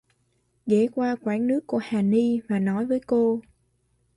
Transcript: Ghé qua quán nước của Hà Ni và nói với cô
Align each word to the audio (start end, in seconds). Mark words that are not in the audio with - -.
Ghé 0.67 0.87
qua 0.95 1.15
quán 1.23 1.47
nước 1.47 1.63
của 1.67 1.77
Hà 1.77 2.01
Ni 2.01 2.39
và 2.49 2.59
nói 2.59 2.85
với 2.85 2.99
cô 2.99 3.39